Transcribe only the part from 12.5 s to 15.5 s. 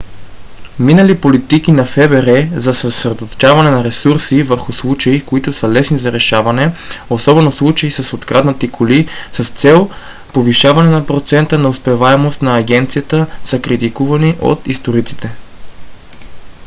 агенцията са критикувани от историците